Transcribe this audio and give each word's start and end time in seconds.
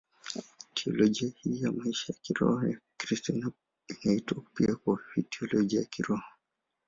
Teolojia 0.73 1.29
hiyo 1.41 1.65
ya 1.65 1.71
maisha 1.71 2.13
ya 2.13 2.19
kiroho 2.21 2.67
ya 2.67 2.77
Kikristo 2.97 3.33
inaitwa 4.01 4.43
pia 4.53 4.67
kifupi 4.75 5.23
Teolojia 5.23 5.79
ya 5.79 5.85
Kiroho. 5.85 6.23